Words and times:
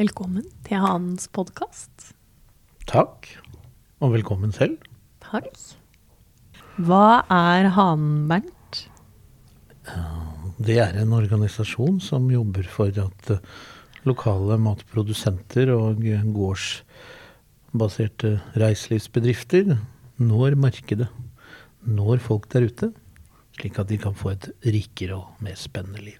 Velkommen 0.00 0.46
til 0.64 0.80
Hanens 0.80 1.26
podkast. 1.36 2.14
Takk, 2.88 3.28
og 4.00 4.14
velkommen 4.14 4.48
selv. 4.56 4.78
Takk. 5.20 5.52
Hva 6.80 7.28
er 7.28 7.68
Hanen, 7.76 8.24
Bernt? 8.30 8.88
Det 10.56 10.80
er 10.80 10.96
en 10.96 11.12
organisasjon 11.12 12.00
som 12.00 12.32
jobber 12.32 12.64
for 12.72 12.88
at 13.04 13.36
eh, 13.36 13.44
lokale 14.08 14.56
matprodusenter 14.64 15.68
og 15.76 16.00
gårdsbaserte 16.40 18.40
reiselivsbedrifter 18.64 19.76
når 20.24 20.56
markedet, 20.56 21.12
når 21.84 22.16
folk 22.32 22.48
der 22.56 22.72
ute, 22.72 22.96
slik 23.60 23.76
at 23.76 23.92
de 23.92 24.00
kan 24.00 24.16
få 24.16 24.32
et 24.38 24.48
rikere 24.64 25.20
og 25.20 25.36
mer 25.44 25.60
spennende 25.60 26.00
liv. 26.00 26.16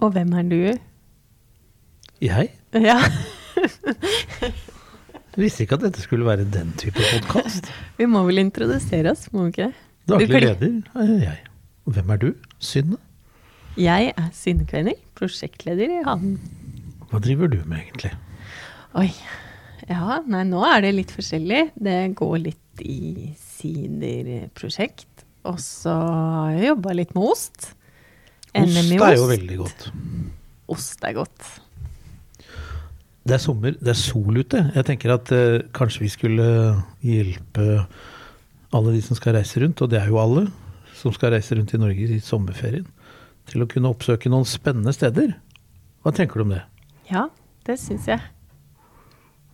Og 0.00 0.16
hvem 0.16 0.32
er 0.32 0.48
du? 0.48 0.80
Jeg 2.20 2.50
Ja, 2.76 2.98
visste 5.40 5.64
ikke 5.64 5.78
at 5.78 5.84
dette 5.86 6.02
skulle 6.04 6.26
være 6.26 6.44
den 6.52 6.72
type 6.78 7.00
podkast. 7.00 7.70
Vi 7.96 8.06
må 8.10 8.22
vel 8.26 8.42
introdusere 8.42 9.14
oss, 9.14 9.28
må 9.32 9.46
vi 9.46 9.54
ikke? 9.54 9.68
Daglig 10.10 10.42
leder 10.42 10.74
er 11.00 11.12
jeg. 11.22 11.38
Og 11.88 11.94
hvem 11.96 12.12
er 12.12 12.20
du? 12.20 12.28
Synne? 12.60 12.98
Jeg 13.80 14.10
er 14.12 14.28
Synne 14.36 14.66
Kvenning, 14.68 14.98
prosjektleder 15.16 15.94
i 15.96 16.02
Hanen. 16.04 16.36
Hva 17.10 17.22
driver 17.24 17.48
du 17.50 17.56
med 17.64 17.78
egentlig? 17.86 18.12
Oi. 19.00 19.08
Ja, 19.88 20.20
nei, 20.28 20.44
nå 20.50 20.60
er 20.66 20.84
det 20.84 20.92
litt 20.98 21.14
forskjellig. 21.14 21.62
Det 21.80 21.96
går 22.18 22.36
litt 22.44 22.84
i 22.84 23.30
siderprosjekt. 23.40 25.24
Og 25.48 25.56
så 25.62 25.94
har 25.96 26.52
jeg 26.58 26.68
jobba 26.74 26.94
litt 27.00 27.16
med 27.16 27.32
ost. 27.32 27.72
Ost 28.60 28.92
er 28.92 29.16
jo 29.16 29.26
veldig 29.30 29.58
godt. 29.62 29.88
Ost 30.70 31.06
er 31.06 31.16
godt. 31.16 31.48
Det 33.26 33.36
er 33.36 33.42
sommer, 33.42 33.74
det 33.76 33.92
er 33.92 33.98
sol 33.98 34.40
ute. 34.40 34.62
Jeg 34.74 34.86
tenker 34.88 35.12
at 35.12 35.30
eh, 35.36 35.60
kanskje 35.76 36.06
vi 36.06 36.10
skulle 36.12 36.46
hjelpe 37.04 37.84
alle 38.72 38.94
de 38.94 39.02
som 39.04 39.18
skal 39.18 39.36
reise 39.36 39.60
rundt, 39.60 39.82
og 39.82 39.90
det 39.92 40.00
er 40.00 40.08
jo 40.08 40.20
alle 40.22 40.46
som 40.96 41.12
skal 41.12 41.34
reise 41.34 41.56
rundt 41.56 41.74
i 41.76 41.80
Norge 41.80 42.08
i 42.16 42.20
sommerferien, 42.24 42.86
til 43.50 43.64
å 43.64 43.68
kunne 43.68 43.90
oppsøke 43.92 44.30
noen 44.32 44.48
spennende 44.48 44.94
steder. 44.96 45.34
Hva 46.04 46.14
tenker 46.16 46.40
du 46.40 46.46
om 46.46 46.54
det? 46.54 46.62
Ja, 47.10 47.26
det 47.68 47.76
syns 47.82 48.08
jeg. 48.08 48.22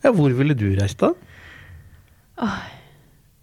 Ja, 0.04 0.12
hvor 0.14 0.30
ville 0.36 0.54
du 0.54 0.68
reist 0.76 1.00
da? 1.02 1.14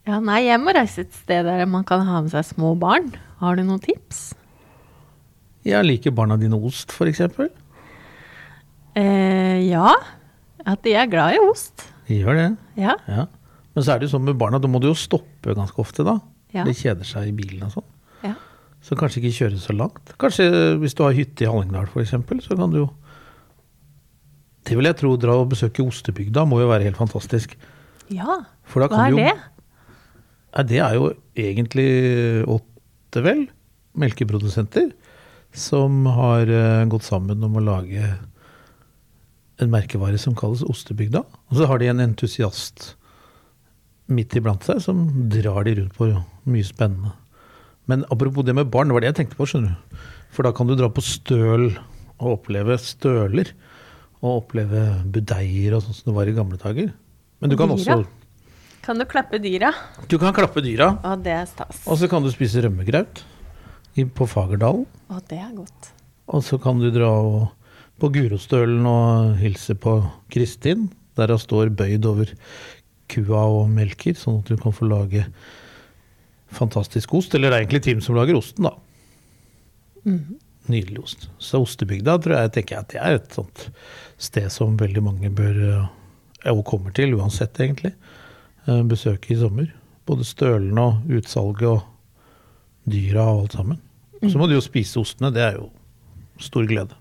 Ja, 0.03 0.19
nei, 0.19 0.43
jeg 0.45 0.59
må 0.61 0.73
reise 0.75 1.03
et 1.03 1.15
sted 1.15 1.47
der 1.47 1.65
man 1.67 1.85
kan 1.87 2.03
ha 2.07 2.21
med 2.23 2.31
seg 2.31 2.45
små 2.53 2.73
barn. 2.79 3.11
Har 3.41 3.57
du 3.57 3.63
noen 3.65 3.81
tips? 3.83 4.31
Jeg 5.67 5.87
liker 5.87 6.11
barna 6.15 6.35
dine 6.39 6.59
ost, 6.59 6.91
f.eks. 6.91 7.23
Eh, 8.99 9.63
ja. 9.69 9.93
At 10.69 10.83
de 10.85 10.93
er 10.95 11.09
glad 11.11 11.35
i 11.37 11.41
ost. 11.43 11.85
De 12.07 12.19
gjør 12.21 12.37
det. 12.39 12.49
Ja. 12.79 12.95
Ja. 13.09 13.25
Men 13.73 13.85
så 13.85 13.93
er 13.95 13.99
det 14.01 14.07
jo 14.07 14.13
sånn 14.17 14.27
med 14.27 14.37
barna, 14.39 14.59
da 14.61 14.69
må 14.69 14.79
du 14.81 14.89
jo 14.91 14.97
stoppe 14.97 15.55
ganske 15.57 15.79
ofte, 15.81 16.05
da. 16.05 16.19
Ja. 16.53 16.65
De 16.67 16.75
kjeder 16.77 17.07
seg 17.07 17.31
i 17.31 17.35
bilen 17.35 17.65
og 17.67 17.77
sånn. 17.79 17.87
ja. 18.27 18.35
Så 18.83 18.97
kanskje 18.99 19.21
ikke 19.21 19.37
kjøre 19.37 19.59
så 19.63 19.71
langt. 19.79 20.11
Kanskje 20.19 20.45
hvis 20.81 20.91
du 20.99 21.05
har 21.05 21.13
hytte 21.15 21.45
i 21.45 21.47
Hallingdal 21.47 21.87
f.eks., 21.87 22.11
så 22.43 22.57
kan 22.59 22.73
du 22.73 22.81
jo 22.81 22.89
Det 24.67 24.75
vil 24.75 24.87
jeg 24.89 24.97
tro, 24.99 25.13
dra 25.19 25.37
og 25.39 25.49
besøke 25.53 25.83
ostebygda 25.83 26.43
må 26.47 26.59
jo 26.61 26.67
være 26.67 26.83
helt 26.89 26.99
fantastisk. 26.99 27.55
Ja. 28.11 28.41
For 28.67 28.83
da 28.83 28.89
Hva 28.91 29.05
er 29.07 29.11
du 29.11 29.17
jo 29.17 29.23
det? 29.23 29.33
Nei, 30.53 30.63
det 30.69 30.81
er 30.83 30.97
jo 30.99 31.07
egentlig 31.39 31.87
åtte, 32.51 33.23
vel, 33.25 33.45
melkeprodusenter 33.99 34.91
som 35.55 36.03
har 36.19 36.47
eh, 36.51 36.83
gått 36.91 37.07
sammen 37.07 37.43
om 37.45 37.55
å 37.59 37.63
lage 37.63 38.03
en 39.63 39.71
merkevare 39.73 40.19
som 40.21 40.35
kalles 40.37 40.63
Ostebygda. 40.67 41.23
Og 41.49 41.57
så 41.59 41.67
har 41.69 41.79
de 41.81 41.89
en 41.91 42.03
entusiast 42.03 42.93
midt 44.13 44.35
iblant 44.37 44.63
seg 44.67 44.81
som 44.83 45.05
drar 45.31 45.63
de 45.67 45.77
rundt 45.79 45.95
på 45.97 46.09
mye 46.51 46.67
spennende. 46.67 47.13
Men 47.89 48.05
apropos 48.13 48.45
det 48.47 48.55
med 48.55 48.69
barn, 48.71 48.87
det 48.91 48.95
var 48.95 49.03
det 49.03 49.11
jeg 49.13 49.19
tenkte 49.21 49.39
på, 49.39 49.47
skjønner 49.49 49.73
du. 49.75 50.01
For 50.33 50.45
da 50.47 50.53
kan 50.55 50.69
du 50.69 50.75
dra 50.79 50.89
på 50.91 51.03
støl 51.03 51.69
og 52.19 52.27
oppleve 52.37 52.77
støler. 52.81 53.51
Og 54.23 54.43
oppleve 54.43 54.83
budeier 55.11 55.75
og 55.75 55.83
sånn 55.83 55.97
som 55.97 56.11
det 56.11 56.15
var 56.15 56.29
i 56.31 56.35
gamle 56.35 56.59
dager. 56.61 56.93
Men 57.43 57.51
du 57.51 57.57
kan 57.59 57.73
Dyra? 57.73 57.97
også 57.99 58.83
Kan 58.83 58.99
du 58.99 59.05
klappe 59.07 59.39
dyra? 59.39 59.73
Du 60.11 60.15
kan 60.19 60.35
klappe 60.35 60.63
dyra. 60.63 60.93
Å, 61.03 61.17
det 61.19 61.33
er 61.35 61.45
stas. 61.47 61.81
Og 61.87 61.99
så 61.99 62.07
kan 62.11 62.23
du 62.23 62.31
spise 62.31 62.63
rømmegraut 62.63 63.19
på 64.15 64.27
Fagerdalen. 64.31 64.85
Å, 65.11 65.19
det 65.27 65.39
er 65.43 65.51
godt. 65.55 65.91
Og 66.31 66.43
så 66.47 66.59
kan 66.63 66.79
du 66.79 66.87
dra 66.91 67.11
og- 67.19 67.51
på 68.01 68.09
Gurostølen 68.13 68.85
og 68.89 69.35
hilse 69.41 69.75
på 69.79 69.99
Kristin, 70.33 70.89
der 71.17 71.33
hun 71.33 71.41
står 71.41 71.73
bøyd 71.77 72.07
over 72.09 72.31
kua 73.11 73.43
og 73.59 73.69
melker, 73.73 74.15
sånn 74.17 74.41
at 74.41 74.49
du 74.49 74.57
kan 74.59 74.73
få 74.75 74.87
lage 74.89 75.25
fantastisk 76.53 77.13
ost. 77.17 77.35
Eller 77.35 77.51
det 77.51 77.57
er 77.57 77.65
egentlig 77.65 77.83
Tim 77.85 78.01
som 78.03 78.17
lager 78.17 78.39
osten, 78.39 78.69
da. 78.69 78.73
Mm. 80.07 80.39
Nydelig 80.71 81.03
ost. 81.03 81.27
Så 81.43 81.61
Ostebygda 81.63 82.17
tror 82.23 82.37
jeg 82.39 82.53
tenker 82.55 82.77
jeg 82.77 82.85
at 82.85 82.93
det 82.93 83.01
er 83.03 83.19
et 83.19 83.35
sånt 83.35 83.67
sted 84.21 84.49
som 84.53 84.77
veldig 84.79 85.03
mange 85.03 85.31
bør 85.35 85.61
eh, 85.67 86.51
og 86.51 86.63
kommer 86.67 86.95
til, 86.95 87.15
uansett 87.17 87.59
egentlig, 87.59 87.93
eh, 88.67 88.83
besøke 88.87 89.33
i 89.35 89.39
sommer. 89.39 89.69
Både 90.07 90.27
stølene 90.27 90.87
og 90.87 91.15
utsalget 91.19 91.69
og 91.69 92.89
dyra 92.89 93.27
og 93.31 93.45
alt 93.45 93.57
sammen. 93.59 93.81
Så 94.23 94.39
må 94.39 94.47
du 94.47 94.55
jo 94.55 94.63
spise 94.63 95.01
ostene, 95.01 95.33
det 95.35 95.43
er 95.43 95.57
jo 95.59 95.67
stor 96.39 96.67
glede. 96.67 96.95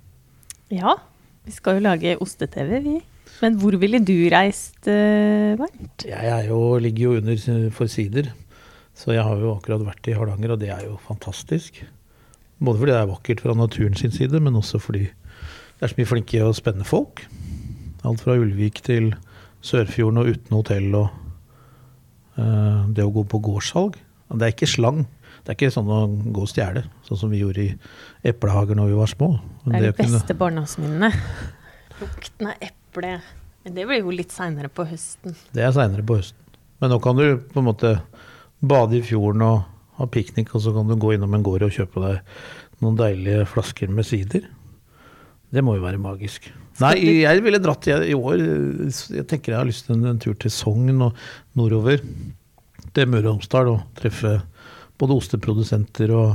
Ja, 0.72 0.94
vi 1.44 1.52
skal 1.52 1.76
jo 1.76 1.84
lage 1.84 2.14
oste-TV, 2.24 2.78
vi. 2.80 2.98
Men 3.42 3.58
hvor 3.60 3.74
ville 3.76 3.98
du 4.00 4.14
reist, 4.32 4.86
eh, 4.88 5.52
Bernt? 5.58 6.06
Jeg 6.08 6.46
jo, 6.48 6.78
ligger 6.80 7.02
jo 7.02 7.16
under 7.18 7.70
for 7.70 7.86
sider, 7.86 8.30
så 8.94 9.12
jeg 9.12 9.22
har 9.22 9.36
jo 9.36 9.52
akkurat 9.52 9.84
vært 9.84 10.08
i 10.08 10.14
Hardanger, 10.16 10.54
og 10.54 10.60
det 10.60 10.70
er 10.72 10.86
jo 10.86 10.96
fantastisk. 11.04 11.82
Både 12.62 12.78
fordi 12.78 12.92
det 12.92 13.00
er 13.00 13.10
vakkert 13.10 13.42
fra 13.44 13.54
naturen 13.58 13.98
sin 13.98 14.14
side, 14.14 14.40
men 14.40 14.56
også 14.56 14.80
fordi 14.80 15.10
det 15.10 15.82
er 15.82 15.92
så 15.92 15.98
mye 15.98 16.08
flinke 16.08 16.44
og 16.46 16.56
spennende 16.56 16.88
folk. 16.88 17.26
Alt 18.06 18.22
fra 18.24 18.38
Ulvik 18.38 18.80
til 18.86 19.12
Sørfjorden 19.60 20.22
og 20.22 20.30
uten 20.30 20.56
hotell 20.56 20.94
og 20.94 21.08
uh, 22.38 22.88
det 22.88 23.04
å 23.04 23.12
gå 23.12 23.26
på 23.28 23.42
gårdssalg. 23.42 23.98
Det 24.32 24.46
er 24.46 24.54
ikke 24.54 24.70
slang. 24.70 25.04
Det 25.42 25.52
er 25.52 25.58
ikke 25.58 25.72
sånn 25.74 25.88
å 25.90 26.00
gå 26.32 26.44
og 26.44 26.50
stjele, 26.50 26.84
sånn 27.08 27.18
som 27.18 27.30
vi 27.32 27.40
gjorde 27.42 27.64
i 27.64 27.78
eplehager 28.30 28.78
når 28.78 28.92
vi 28.92 28.98
var 29.00 29.10
små. 29.10 29.28
Men 29.64 29.72
Det 29.72 29.82
er 29.82 29.92
de 29.92 30.02
kunne- 30.02 30.18
beste 30.20 30.34
barndomsminnene. 30.38 31.12
Lukten 32.00 32.46
av 32.52 32.54
eple. 32.60 33.20
Men 33.64 33.74
det 33.74 33.86
blir 33.86 34.00
jo 34.02 34.10
litt 34.10 34.30
seinere 34.34 34.68
på 34.68 34.86
høsten. 34.88 35.36
Det 35.54 35.62
er 35.62 35.72
seinere 35.74 36.02
på 36.06 36.16
høsten. 36.18 36.38
Men 36.80 36.90
nå 36.90 37.00
kan 37.02 37.16
du 37.16 37.36
på 37.38 37.58
en 37.62 37.68
måte 37.68 38.00
bade 38.62 38.96
i 38.98 39.02
fjorden 39.06 39.42
og 39.46 39.64
ha 39.98 40.06
piknik, 40.06 40.54
og 40.54 40.62
så 40.64 40.72
kan 40.74 40.88
du 40.88 40.96
gå 40.96 41.14
innom 41.14 41.34
en 41.34 41.42
gård 41.46 41.62
og 41.62 41.70
kjøpe 41.70 42.02
deg 42.02 42.20
noen 42.82 42.96
deilige 42.98 43.46
flasker 43.46 43.88
med 43.88 44.04
sider. 44.08 44.48
Det 45.52 45.62
må 45.62 45.76
jo 45.76 45.84
være 45.84 46.00
magisk. 46.00 46.48
Nei, 46.80 46.94
jeg 47.22 47.42
ville 47.44 47.58
dratt 47.60 47.84
jeg, 47.84 48.08
i 48.08 48.14
år 48.16 48.38
Jeg 49.12 49.26
tenker 49.28 49.52
jeg 49.52 49.58
har 49.60 49.66
lyst 49.68 49.84
til 49.86 49.94
en, 49.98 50.06
en 50.06 50.18
tur 50.18 50.32
til 50.34 50.50
Sogn 50.50 51.02
og 51.04 51.14
nordover. 51.54 52.00
Til 52.96 53.06
Møre 53.06 53.28
og 53.28 53.36
Romsdal 53.36 53.68
og 53.74 53.82
treffe 53.94 54.40
både 55.00 55.16
osteprodusenter 55.18 56.12
og 56.14 56.34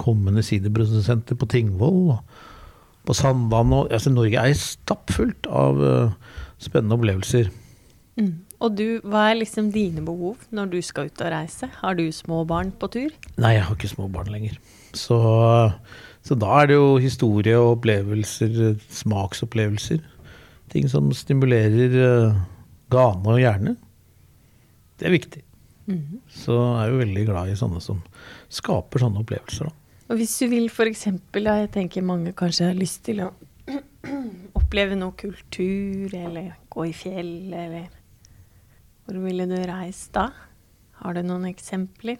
kommende 0.00 0.42
siderprodusenter 0.44 1.38
på 1.38 1.48
Tingvoll 1.50 2.14
og 2.16 2.40
på 3.04 3.16
Sandvann. 3.16 3.72
Og, 3.76 3.92
altså, 3.92 4.12
Norge 4.12 4.40
er 4.40 4.56
stappfullt 4.58 5.48
av 5.50 5.82
uh, 5.82 6.40
spennende 6.62 6.98
opplevelser. 6.98 7.52
Mm. 8.18 8.32
Og 8.64 8.76
du, 8.78 8.86
hva 9.04 9.28
er 9.28 9.40
liksom 9.40 9.68
dine 9.74 10.04
behov 10.06 10.46
når 10.54 10.70
du 10.72 10.78
skal 10.84 11.10
ut 11.10 11.22
og 11.24 11.32
reise? 11.34 11.68
Har 11.82 11.98
du 11.98 12.06
små 12.14 12.44
barn 12.48 12.72
på 12.72 12.88
tur? 12.94 13.14
Nei, 13.36 13.56
jeg 13.58 13.66
har 13.66 13.76
ikke 13.76 13.92
små 13.92 14.08
barn 14.12 14.30
lenger. 14.32 14.56
Så, 14.96 15.18
så 16.24 16.38
da 16.38 16.60
er 16.62 16.70
det 16.70 16.78
jo 16.78 16.94
historie 17.02 17.58
og 17.58 17.78
opplevelser, 17.78 18.78
smaksopplevelser. 19.02 20.00
Ting 20.72 20.88
som 20.90 21.10
stimulerer 21.14 21.98
uh, 21.98 22.38
gane 22.94 23.34
og 23.34 23.42
hjerne. 23.42 23.76
Det 24.98 25.10
er 25.10 25.16
viktig. 25.18 25.42
Mhm. 25.86 26.20
Så 26.32 26.54
er 26.80 26.90
jo 26.90 27.00
veldig 27.02 27.24
glad 27.28 27.50
i 27.52 27.58
sånne 27.58 27.80
som 27.84 28.00
skaper 28.52 29.02
sånne 29.02 29.20
opplevelser. 29.24 29.68
Da. 29.68 29.74
Og 30.12 30.20
hvis 30.20 30.36
du 30.40 30.48
vil 30.52 30.68
f.eks., 30.68 31.06
jeg 31.08 31.70
tenker 31.72 32.04
mange 32.04 32.34
kanskje 32.36 32.70
har 32.70 32.78
lyst 32.78 33.04
til 33.08 33.24
å 33.24 33.30
oppleve 34.60 34.96
noe 34.98 35.16
kultur, 35.16 36.12
eller 36.12 36.54
gå 36.72 36.88
i 36.90 36.96
fjell, 36.96 37.52
eller 37.52 37.88
Hvor 39.04 39.18
ville 39.20 39.44
du 39.44 39.58
reist 39.68 40.14
da? 40.16 40.30
Har 41.02 41.12
du 41.12 41.20
noen 41.22 41.44
eksempler? 41.50 42.16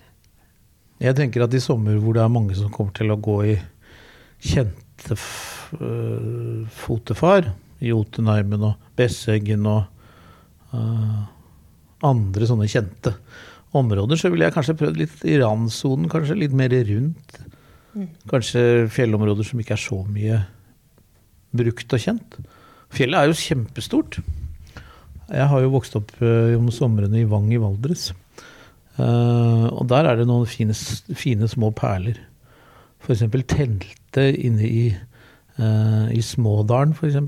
Jeg 1.01 1.17
tenker 1.17 1.45
at 1.45 1.55
i 1.57 1.61
sommer 1.63 1.97
hvor 1.97 2.13
det 2.17 2.21
er 2.21 2.33
mange 2.33 2.57
som 2.59 2.73
kommer 2.73 2.93
til 2.93 3.13
å 3.13 3.17
gå 3.17 3.37
i 3.49 3.55
kjente 4.45 5.17
øh, 5.81 6.67
fotefar, 6.69 7.55
Jotunheimen 7.85 8.69
og 8.69 8.85
Besseggen 8.97 9.67
og 9.69 9.83
uh, 10.73 11.25
andre 12.05 12.49
sånne 12.49 12.69
kjente 12.71 13.15
områder, 13.75 14.19
så 14.19 14.31
ville 14.33 14.47
jeg 14.47 14.55
kanskje 14.55 14.77
prøvd 14.81 15.01
litt 15.01 15.25
i 15.27 15.39
randsonen, 15.43 16.11
kanskje 16.13 16.39
litt 16.39 16.57
mer 16.57 16.75
rundt. 16.89 17.39
Kanskje 18.31 18.87
fjellområder 18.91 19.47
som 19.47 19.61
ikke 19.63 19.77
er 19.77 19.83
så 19.83 20.01
mye 20.11 20.41
brukt 21.55 21.95
og 21.95 22.03
kjent. 22.03 22.39
Fjellet 22.95 23.21
er 23.21 23.31
jo 23.31 23.39
kjempestort. 23.39 24.19
Jeg 25.31 25.49
har 25.51 25.63
jo 25.63 25.73
vokst 25.73 25.97
opp 25.99 26.13
eh, 26.23 26.55
om 26.59 26.69
somrene 26.75 27.23
i 27.23 27.29
Vang 27.29 27.49
i 27.55 27.61
Valdres. 27.61 28.11
Uh, 28.95 29.67
og 29.75 29.89
der 29.91 30.07
er 30.07 30.21
det 30.21 30.29
noen 30.29 30.47
fine, 30.47 30.75
fine 31.19 31.49
små 31.51 31.73
perler. 31.75 32.21
F.eks. 33.03 33.25
teltet 33.51 34.39
inne 34.39 34.69
i, 34.69 34.85
uh, 35.59 36.07
i 36.15 36.23
Smådalen, 36.23 36.95
f.eks. 36.95 37.19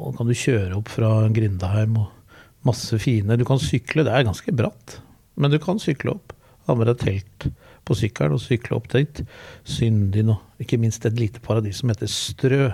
Og 0.00 0.16
kan 0.16 0.30
du 0.30 0.32
kjøre 0.32 0.78
opp 0.78 0.88
fra 0.90 1.10
Grindheim 1.34 1.98
og 2.00 2.40
masse 2.64 2.96
fine 2.98 3.36
Du 3.36 3.44
kan 3.44 3.60
sykle, 3.60 4.06
det 4.06 4.14
er 4.14 4.24
ganske 4.24 4.54
bratt, 4.56 4.96
men 5.36 5.52
du 5.52 5.58
kan 5.62 5.80
sykle 5.82 6.14
opp. 6.14 6.34
Ha 6.68 6.76
med 6.78 6.88
deg 6.88 7.00
telt 7.02 7.46
på 7.84 7.96
sykkelen 7.98 8.36
og 8.36 8.42
sykle 8.42 8.76
opp 8.78 8.88
dit. 8.92 9.22
Syndig 9.68 10.24
nå. 10.24 10.38
ikke 10.62 10.78
minst 10.80 11.04
et 11.04 11.18
lite 11.20 11.42
paradis 11.44 11.82
som 11.82 11.92
heter 11.92 12.10
Strø. 12.10 12.70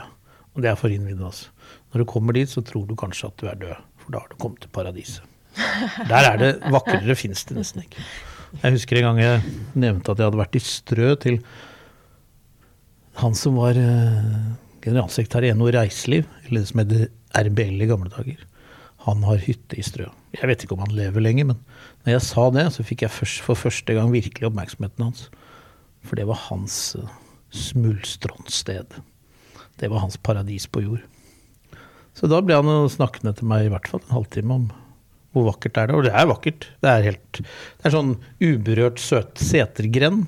Og 0.55 0.63
det 0.63 0.71
er 0.71 0.79
for 0.79 0.93
innvidde, 0.93 1.25
altså. 1.27 1.51
Når 1.91 2.03
du 2.03 2.11
kommer 2.11 2.37
dit, 2.37 2.51
så 2.51 2.63
tror 2.67 2.87
du 2.87 2.97
kanskje 2.99 3.31
at 3.31 3.41
du 3.41 3.47
er 3.51 3.59
død, 3.59 3.83
for 4.03 4.15
da 4.15 4.23
har 4.23 4.31
du 4.31 4.39
kommet 4.43 4.63
til 4.63 4.73
paradiset. 4.75 5.27
Der 6.11 6.27
er 6.27 6.39
det 6.39 6.51
vakrere 6.71 7.17
fins 7.19 7.43
det 7.49 7.57
nesten 7.59 7.83
ikke. 7.83 8.05
Jeg 8.63 8.75
husker 8.75 8.99
en 8.99 9.07
gang 9.09 9.21
jeg 9.23 9.43
nevnte 9.79 10.13
at 10.13 10.21
jeg 10.21 10.31
hadde 10.31 10.41
vært 10.41 10.59
i 10.59 10.63
Strø 10.63 11.11
til 11.23 11.41
han 13.21 13.35
som 13.37 13.59
var 13.59 13.79
eh, 13.79 14.27
generalsekretær 14.85 15.47
i 15.47 15.53
NHO 15.55 15.73
Reiseliv, 15.75 16.29
eller 16.47 16.63
det 16.63 16.71
som 16.71 16.83
het 16.83 16.95
RBL 17.47 17.85
i 17.85 17.89
gamle 17.91 18.11
dager. 18.13 18.47
Han 19.07 19.25
har 19.25 19.41
hytte 19.43 19.79
i 19.81 19.85
Strø. 19.85 20.09
Jeg 20.37 20.49
vet 20.51 20.65
ikke 20.65 20.77
om 20.77 20.83
han 20.85 20.95
lever 20.95 21.25
lenger, 21.25 21.49
men 21.53 21.61
når 22.05 22.15
jeg 22.15 22.27
sa 22.27 22.49
det, 22.55 22.67
så 22.75 22.85
fikk 22.87 23.07
jeg 23.07 23.15
for 23.15 23.59
første 23.59 23.97
gang 23.97 24.13
virkelig 24.13 24.51
oppmerksomheten 24.51 25.07
hans. 25.09 25.29
For 26.05 26.21
det 26.21 26.27
var 26.29 26.41
hans 26.49 26.97
smultronsted. 27.51 29.01
Det 29.81 29.89
var 29.91 30.05
hans 30.05 30.21
paradis 30.21 30.69
på 30.71 30.85
jord. 30.85 31.07
Så 32.15 32.29
da 32.29 32.43
ble 32.45 32.59
han 32.59 32.69
jo 32.69 32.93
snakkende 32.93 33.33
til 33.37 33.49
meg 33.49 33.67
i 33.67 33.73
hvert 33.73 33.89
fall 33.89 34.03
en 34.05 34.17
halvtime 34.19 34.57
om 34.61 34.69
hvor 35.31 35.47
vakkert 35.47 35.79
er 35.79 35.87
det 35.87 35.95
Og 35.95 36.05
det 36.05 36.13
er 36.13 36.27
vakkert. 36.27 36.67
Det 36.83 36.91
er 36.91 37.05
helt 37.07 37.41
Det 37.41 37.87
er 37.87 37.95
sånn 37.95 38.17
uberørt 38.43 38.99
søt 39.03 39.39
setergrend. 39.39 40.27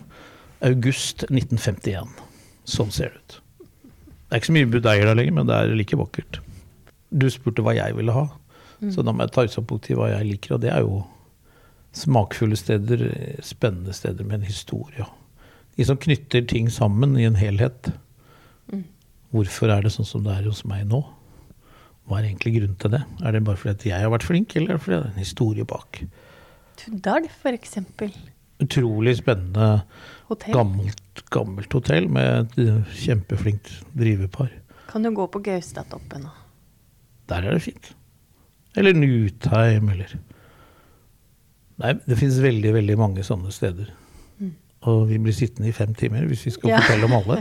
August 0.63 1.25
1951. 1.27 2.13
Sånn 2.71 2.93
ser 2.95 3.11
det 3.11 3.19
ut. 3.19 3.39
Det 3.67 4.37
er 4.37 4.41
ikke 4.41 4.49
så 4.53 4.55
mye 4.57 4.71
budeier 4.71 5.09
der 5.09 5.19
lenger, 5.19 5.35
men 5.37 5.49
det 5.49 5.57
er 5.59 5.75
like 5.75 5.99
vakkert. 5.99 6.39
Du 7.11 7.27
spurte 7.29 7.65
hva 7.67 7.75
jeg 7.77 7.97
ville 7.99 8.15
ha, 8.15 8.29
så 8.91 9.05
da 9.07 9.13
må 9.15 9.23
jeg 9.23 9.33
ta 9.35 9.45
utgangspunkt 9.47 9.91
i 9.93 9.97
hva 9.99 10.09
jeg 10.11 10.27
liker, 10.33 10.57
og 10.57 10.63
det 10.65 10.73
er 10.75 10.81
jo 10.83 11.03
smakfulle 11.95 12.57
steder, 12.57 13.03
spennende 13.45 13.93
steder 13.95 14.25
med 14.27 14.41
en 14.41 14.49
historie. 14.49 15.07
De 15.77 15.85
som 15.87 15.97
knytter 16.01 16.43
ting 16.49 16.71
sammen 16.73 17.15
i 17.21 17.27
en 17.29 17.39
helhet. 17.39 17.93
Hvorfor 19.33 19.71
er 19.73 19.85
det 19.85 19.93
sånn 19.95 20.09
som 20.09 20.25
det 20.27 20.35
er 20.35 20.49
hos 20.49 20.65
meg 20.69 20.85
nå? 20.91 21.01
Hva 22.09 22.19
er 22.19 22.27
egentlig 22.29 22.57
grunnen 22.59 22.77
til 22.83 22.93
det? 22.97 23.01
Er 23.23 23.33
det 23.37 23.45
bare 23.47 23.61
fordi 23.61 23.93
jeg 23.93 24.03
har 24.03 24.11
vært 24.13 24.27
flink, 24.27 24.57
eller 24.59 24.75
er 24.75 24.81
det 24.81 24.85
fordi 24.85 24.97
det 24.99 25.05
er 25.07 25.13
en 25.15 25.23
historie 25.23 25.69
bak? 25.69 26.03
Tuddal, 26.83 27.29
for 27.41 27.57
eksempel. 27.57 28.13
Utrolig 28.63 29.15
spennende, 29.21 29.85
Hotell. 30.29 30.55
gammelt, 30.55 31.23
gammelt 31.35 31.73
hotell 31.75 32.09
med 32.13 32.53
et 32.57 32.61
eh, 32.67 32.93
kjempeflinkt 33.05 33.71
drivepar. 33.99 34.51
Kan 34.91 35.07
du 35.07 35.11
gå 35.17 35.27
på 35.33 35.41
Gaustatoppen 35.47 36.29
òg? 36.29 36.39
Der 37.33 37.47
er 37.49 37.57
det 37.57 37.65
fint. 37.65 37.93
Eller 38.77 38.95
Nutheim, 38.97 39.89
eller 39.93 40.15
Nei, 41.83 41.93
det 42.07 42.17
finnes 42.21 42.37
veldig, 42.43 42.73
veldig 42.77 42.97
mange 43.01 43.25
sånne 43.27 43.51
steder. 43.55 43.89
Og 44.87 45.05
vi 45.09 45.19
blir 45.23 45.35
sittende 45.35 45.71
i 45.71 45.75
fem 45.75 45.93
timer 45.99 46.27
hvis 46.31 46.45
vi 46.47 46.53
skal 46.55 46.71
Ja. 46.73 46.81
fortelle 46.83 47.07
om 47.09 47.15
alle. 47.21 47.37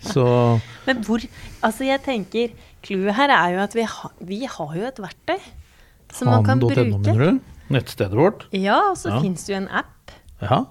Så 0.00 0.24
Men 0.86 1.02
hvor 1.04 1.20
Altså, 1.62 1.84
jeg 1.84 2.02
tenker 2.04 2.52
Clouet 2.82 3.14
her 3.18 3.28
er 3.34 3.54
jo 3.56 3.60
at 3.64 3.74
vi, 3.74 3.82
ha, 3.82 4.08
vi 4.20 4.38
har 4.46 4.74
jo 4.76 4.84
et 4.86 5.00
verktøy 5.02 5.38
som 6.14 6.28
man 6.30 6.44
kan 6.44 6.60
bruke. 6.60 6.84
mener 6.84 7.18
du? 7.18 7.40
Nettstedet 7.74 8.16
vårt? 8.16 8.46
Ja, 8.52 8.78
og 8.92 8.96
så 8.96 9.10
Ja. 9.10 9.20
finnes 9.20 9.44
det 9.44 9.52
jo 9.52 9.56
en 9.60 9.68
app. 9.68 10.12
Ja. 10.40 10.64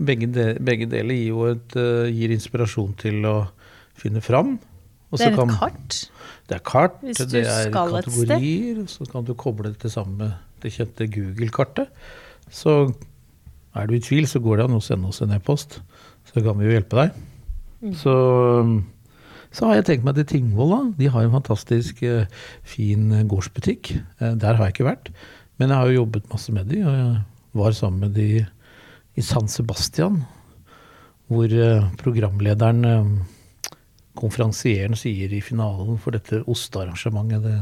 Begge, 0.00 0.26
de, 0.32 0.54
begge 0.64 0.86
deler 0.88 1.12
gir 1.12 1.50
et, 1.50 1.76
uh, 1.76 2.06
gir 2.08 2.30
inspirasjon 2.32 2.94
til 2.96 3.20
å 3.28 3.48
finne 3.94 4.22
fram. 4.24 4.58
Og 5.10 5.18
Det 5.18 5.26
er 5.26 5.36
et 5.36 5.54
kart. 5.58 5.96
Det 6.50 6.56
er 6.56 6.62
kart, 6.66 6.98
det 7.02 7.44
er 7.46 7.70
kategorier, 7.70 8.82
så 8.90 9.06
kan 9.10 9.26
du 9.26 9.34
koble 9.38 9.70
det 9.70 9.78
til 9.82 9.92
sammen 9.92 10.16
med 10.18 10.32
det 10.62 10.72
kjente 10.74 11.06
Google-kartet. 11.10 11.90
Så 12.50 12.92
er 13.74 13.86
du 13.86 13.94
i 13.94 14.02
tvil, 14.02 14.26
så 14.26 14.42
går 14.42 14.58
det 14.58 14.66
an 14.66 14.78
å 14.78 14.82
sende 14.82 15.10
oss 15.10 15.22
en 15.22 15.34
e-post, 15.34 15.78
så 16.30 16.42
kan 16.42 16.58
vi 16.58 16.66
jo 16.66 16.74
hjelpe 16.74 16.98
deg. 16.98 17.20
Mm. 17.80 17.94
Så, 17.96 18.14
så 19.54 19.68
har 19.68 19.78
jeg 19.78 19.86
tenkt 19.88 20.06
meg 20.08 20.18
til 20.18 20.26
Tingvoll. 20.34 20.90
De 20.98 21.10
har 21.10 21.26
en 21.26 21.36
fantastisk 21.38 22.02
eh, 22.06 22.26
fin 22.66 23.14
gårdsbutikk. 23.30 23.94
Eh, 24.18 24.34
der 24.34 24.58
har 24.58 24.66
jeg 24.66 24.78
ikke 24.78 24.90
vært, 24.90 25.12
men 25.58 25.70
jeg 25.70 25.78
har 25.78 25.90
jo 25.90 26.00
jobbet 26.02 26.30
masse 26.32 26.54
med 26.54 26.70
de, 26.70 26.82
og 26.82 26.98
jeg 26.98 27.14
var 27.62 27.78
sammen 27.78 28.08
med 28.08 28.18
de 28.18 28.44
i 29.18 29.24
San 29.26 29.50
Sebastian, 29.50 30.22
hvor 31.30 31.50
eh, 31.50 31.86
programlederen 32.02 33.22
konferansieren 34.18 34.96
sier 34.98 35.32
i 35.32 35.40
finalen 35.44 35.98
for 36.02 36.16
dette 36.16 36.42
ostearrangementet 36.50 37.44
det, 37.46 37.58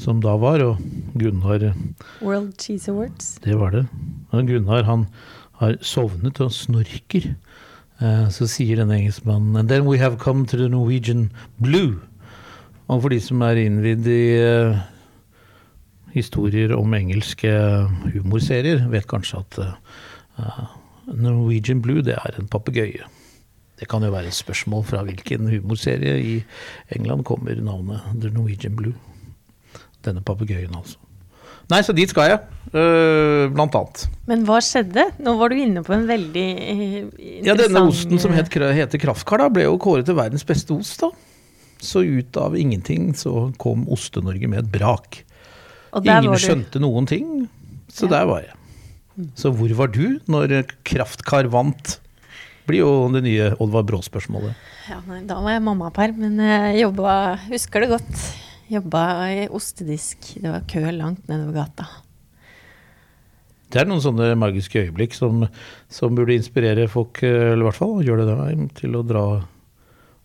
som 0.00 0.20
da 0.24 0.34
var, 0.40 0.60
og 0.64 0.82
Gunnar 1.16 1.70
World 2.20 2.52
Cheese 2.60 2.90
Awards. 2.92 3.36
Det 3.44 3.56
var 3.58 3.72
det. 3.72 3.86
Og 4.32 4.46
Gunnar 4.50 4.84
han 4.84 5.06
har 5.60 5.78
sovnet 5.80 6.40
og 6.44 6.52
snorker. 6.52 7.30
Eh, 8.00 8.26
Så 8.28 8.44
sier 8.50 8.76
denne 8.76 8.98
engelskmannen 8.98 9.56
And 9.56 9.68
then 9.68 9.86
we 9.86 9.96
have 9.98 10.18
come 10.18 10.44
to 10.46 10.56
the 10.56 10.68
Norwegian 10.68 11.30
blue. 11.62 12.00
Og 12.88 13.02
for 13.02 13.08
de 13.10 13.18
som 13.20 13.40
er 13.42 13.56
innvidd 13.64 14.06
i 14.06 14.36
eh, 14.36 14.76
historier 16.12 16.76
om 16.76 16.92
engelske 16.94 17.50
humorserier, 18.12 18.84
vet 18.92 19.08
kanskje 19.10 19.40
at 19.40 19.58
eh, 19.64 20.60
Norwegian 21.06 21.80
blue, 21.82 22.02
det 22.04 22.14
er 22.20 22.36
en 22.38 22.48
papegøye. 22.52 23.08
Det 23.76 23.88
kan 23.88 24.04
jo 24.06 24.10
være 24.14 24.30
et 24.30 24.36
spørsmål 24.36 24.84
fra 24.88 25.02
hvilken 25.04 25.50
humorserie 25.52 26.14
i 26.24 26.36
England 26.96 27.24
kommer 27.28 27.58
navnet 27.60 28.00
The 28.22 28.30
Norwegian 28.32 28.76
Blue. 28.78 28.94
Denne 30.06 30.22
papegøyen, 30.24 30.72
altså. 30.76 30.96
Nei, 31.68 31.80
så 31.82 31.90
dit 31.96 32.08
skal 32.12 32.28
jeg, 32.30 32.38
øh, 32.78 33.48
blant 33.52 33.74
annet. 33.74 34.04
Men 34.30 34.44
hva 34.46 34.60
skjedde? 34.62 35.02
Nå 35.18 35.32
var 35.40 35.50
du 35.50 35.56
inne 35.58 35.82
på 35.82 35.92
en 35.96 36.04
veldig 36.06 36.44
eh, 36.62 36.82
interessant 37.02 37.46
Ja, 37.48 37.56
denne 37.58 37.82
osten 37.90 38.20
som 38.22 38.34
het, 38.36 38.52
heter 38.54 39.02
Kraftkar, 39.02 39.42
da, 39.42 39.48
ble 39.50 39.64
jo 39.66 39.74
kåret 39.82 40.06
til 40.06 40.14
verdens 40.14 40.46
beste 40.46 40.76
ost, 40.76 41.02
da. 41.02 41.10
Så 41.82 42.04
ut 42.06 42.38
av 42.40 42.54
ingenting 42.56 43.10
så 43.18 43.48
kom 43.60 43.82
Oste-Norge 43.92 44.48
med 44.48 44.62
et 44.62 44.70
brak. 44.72 45.24
Og 45.92 46.04
der 46.06 46.22
Ingen 46.22 46.32
var 46.32 46.38
du. 46.40 46.44
skjønte 46.46 46.80
noen 46.80 47.06
ting, 47.10 47.26
så 47.92 48.06
Ja. 48.06 48.14
der 48.20 48.26
var 48.30 48.40
jeg. 48.46 48.54
Så 49.34 49.50
hvor 49.52 49.74
var 49.74 49.88
du 49.88 50.20
når 50.28 50.62
Kraftkar 50.84 51.50
vant? 51.50 51.98
Blir 52.66 52.82
jo 52.82 52.94
det 53.14 53.22
nye 53.22 53.52
Oddvar 53.62 53.84
Brå-spørsmålet. 53.86 54.56
Ja, 54.90 54.98
nei, 55.06 55.20
da 55.28 55.38
var 55.42 55.54
jeg 55.54 55.62
mammaperm, 55.66 56.18
men 56.24 56.40
jeg 56.42 56.82
jobba 56.82 57.12
Husker 57.46 57.84
det 57.84 57.92
godt. 57.94 58.24
Jobba 58.66 59.02
i 59.30 59.44
ostedisk. 59.54 60.32
Det 60.42 60.50
var 60.50 60.66
kø 60.66 60.82
langt 60.90 61.28
nedover 61.30 61.60
gata. 61.60 61.86
Det 63.70 63.80
er 63.82 63.88
noen 63.88 64.02
sånne 64.02 64.32
magiske 64.38 64.86
øyeblikk 64.86 65.14
som, 65.14 65.44
som 65.90 66.14
burde 66.18 66.34
inspirere 66.34 66.86
folk, 66.90 67.22
eh, 67.26 67.52
eller 67.52 67.64
i 67.64 67.68
hvert 67.68 67.78
fall 67.78 68.02
gjør 68.06 68.22
det 68.22 68.26
det, 68.30 68.68
til 68.78 68.98
å 68.98 69.04
dra 69.06 69.26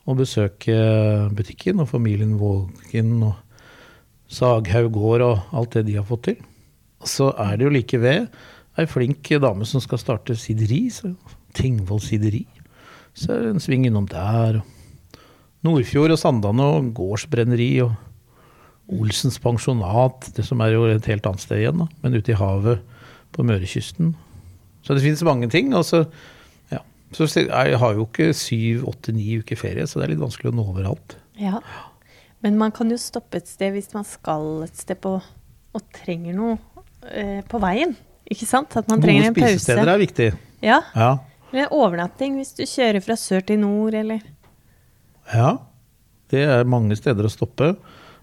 og 0.10 0.18
besøke 0.18 0.78
butikken 1.38 1.82
og 1.82 1.90
familien 1.90 2.38
Vågen 2.42 3.20
og 3.28 3.38
Saghaug 4.32 4.94
gård 4.96 5.26
og 5.26 5.58
alt 5.58 5.76
det 5.78 5.86
de 5.90 5.98
har 6.00 6.08
fått 6.08 6.24
til. 6.30 6.40
Og 7.02 7.10
så 7.10 7.30
er 7.38 7.58
det 7.58 7.68
jo 7.68 7.74
like 7.74 8.02
ved 8.02 8.28
ei 8.80 8.88
flink 8.88 9.30
dame 9.44 9.68
som 9.68 9.84
skal 9.84 10.00
starte 10.00 10.38
sitt 10.40 10.62
så 10.96 11.12
Tingvoll 11.58 12.02
sideri. 12.04 12.46
Så 13.18 13.34
er 13.34 13.46
det 13.46 13.56
en 13.56 13.64
sving 13.64 13.86
innom 13.88 14.08
der. 14.10 14.62
og 14.62 14.82
Nordfjord 15.66 16.16
og 16.16 16.18
Sandane 16.18 16.66
og 16.78 16.90
gårdsbrenneri 16.98 17.70
og 17.86 17.94
Olsens 18.92 19.38
pensjonat, 19.40 20.32
det 20.36 20.44
som 20.44 20.62
er 20.64 20.74
jo 20.74 20.88
et 20.90 21.06
helt 21.08 21.28
annet 21.30 21.44
sted 21.44 21.62
igjen, 21.62 21.84
da, 21.84 21.88
men 22.02 22.18
ute 22.18 22.34
i 22.34 22.36
havet 22.36 22.82
på 23.32 23.46
Mørekysten. 23.48 24.16
Så 24.84 24.98
det 24.98 25.04
finnes 25.06 25.22
mange 25.24 25.48
ting. 25.54 25.70
Og 25.78 25.86
så, 25.88 26.02
ja. 26.74 26.82
så 27.16 27.30
jeg 27.38 27.80
har 27.80 27.96
jo 27.96 28.08
ikke 28.10 28.32
syv, 28.36 28.88
åtte, 28.92 29.14
ni 29.16 29.38
uker 29.40 29.60
ferie, 29.60 29.86
så 29.88 30.02
det 30.02 30.08
er 30.08 30.16
litt 30.16 30.24
vanskelig 30.24 30.52
å 30.52 30.58
nå 30.58 30.66
overalt. 30.74 31.16
Ja. 31.40 31.62
Men 32.42 32.58
man 32.60 32.74
kan 32.76 32.92
jo 32.92 32.98
stoppe 33.00 33.40
et 33.40 33.48
sted 33.48 33.76
hvis 33.78 33.94
man 33.94 34.08
skal 34.08 34.66
et 34.66 34.82
sted 34.82 35.00
på 35.00 35.20
og 35.72 35.84
trenger 35.96 36.36
noe 36.36 36.58
eh, 37.14 37.40
på 37.48 37.62
veien. 37.64 37.94
Ikke 38.32 38.48
sant? 38.50 38.74
At 38.76 38.90
man 38.92 39.00
trenger 39.04 39.30
en 39.30 39.38
pause. 39.38 39.54
spisesteder 39.56 39.94
er 39.94 40.02
viktig. 40.02 40.32
Ja. 40.66 40.82
Ja. 40.98 41.14
Eller 41.52 41.74
overnatting 41.76 42.38
hvis 42.40 42.56
du 42.58 42.64
kjører 42.66 43.04
fra 43.04 43.18
sør 43.20 43.44
til 43.48 43.60
nord, 43.64 43.98
eller 43.98 44.24
ja. 45.32 45.58
Det 46.32 46.46
er 46.48 46.68
mange 46.68 46.96
steder 46.96 47.28
å 47.28 47.32
stoppe. 47.32 47.74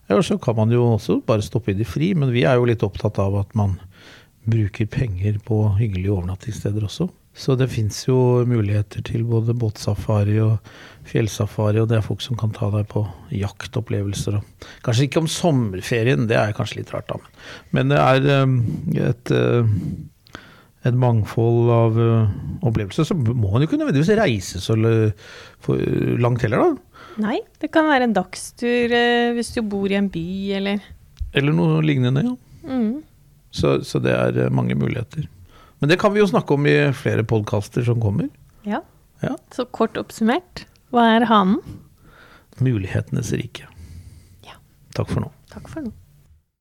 Eller 0.08 0.24
så 0.24 0.38
kan 0.40 0.56
man 0.56 0.72
jo 0.72 0.86
også 0.94 1.20
bare 1.26 1.44
stoppe 1.44 1.74
i 1.74 1.76
det 1.76 1.86
fri, 1.88 2.14
men 2.16 2.32
vi 2.32 2.46
er 2.48 2.56
jo 2.56 2.68
litt 2.68 2.84
opptatt 2.84 3.20
av 3.20 3.36
at 3.42 3.52
man 3.58 3.76
bruker 4.48 4.88
penger 4.88 5.36
på 5.44 5.60
hyggelige 5.76 6.14
overnattingssteder 6.14 6.86
også. 6.88 7.10
Så 7.38 7.54
det 7.54 7.68
fins 7.70 8.00
jo 8.08 8.16
muligheter 8.48 9.04
til 9.06 9.22
både 9.28 9.54
båtsafari 9.54 10.40
og 10.42 10.56
fjellsafari, 11.06 11.78
og 11.78 11.90
det 11.90 12.00
er 12.00 12.06
folk 12.06 12.24
som 12.24 12.38
kan 12.40 12.50
ta 12.56 12.70
deg 12.72 12.88
på 12.90 13.04
jaktopplevelser. 13.36 14.40
Og 14.40 14.66
kanskje 14.86 15.06
ikke 15.06 15.22
om 15.22 15.30
sommerferien, 15.30 16.26
det 16.30 16.40
er 16.40 16.56
kanskje 16.56 16.80
litt 16.80 16.90
rart, 16.94 17.12
da. 17.12 17.20
Men 17.76 17.92
det 17.92 18.00
er 18.00 18.42
um, 18.42 18.56
et, 18.96 19.30
uh, 19.30 19.68
et 20.86 20.94
mangfold 20.94 21.70
av 21.74 21.96
uh, 21.98 22.28
opplevelser. 22.66 23.06
Så 23.08 23.16
må 23.18 23.50
man 23.50 23.62
jo 23.62 23.68
ikke 23.68 23.80
nødvendigvis 23.80 24.14
reise 24.18 24.62
så 24.62 24.76
langt 24.78 26.44
heller, 26.44 26.62
da. 26.62 27.02
Nei, 27.18 27.40
det 27.58 27.72
kan 27.74 27.88
være 27.90 28.06
en 28.06 28.14
dagstur 28.14 28.94
uh, 28.94 29.32
hvis 29.34 29.50
du 29.56 29.62
bor 29.66 29.90
i 29.90 29.98
en 29.98 30.10
by, 30.12 30.28
eller 30.60 30.84
Eller 31.36 31.56
noe 31.56 31.82
lignende, 31.84 32.22
ja. 32.24 32.36
mm. 32.68 32.92
Så, 33.50 33.80
så 33.84 34.00
det 34.04 34.14
er 34.14 34.38
uh, 34.46 34.52
mange 34.54 34.76
muligheter. 34.78 35.26
Men 35.78 35.90
det 35.90 35.98
kan 36.02 36.14
vi 36.14 36.22
jo 36.22 36.30
snakke 36.30 36.54
om 36.54 36.66
i 36.66 36.76
flere 36.96 37.24
podkaster 37.26 37.84
som 37.86 38.00
kommer. 38.02 38.30
Ja. 38.66 38.82
Ja. 39.22 39.34
Så 39.54 39.66
kort 39.74 39.98
oppsummert, 39.98 40.64
hva 40.94 41.08
er 41.16 41.26
hanen? 41.30 41.58
Mulighetenes 42.62 43.32
rike. 43.38 43.66
Ja. 44.46 44.58
Takk 44.94 45.10
for 45.10 45.26
nå. 45.26 45.32
Takk 45.50 45.70
for 45.70 45.86
nå. 45.86 45.94